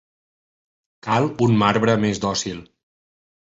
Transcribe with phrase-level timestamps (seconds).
[1.09, 2.65] Cal un marbre més dòcil.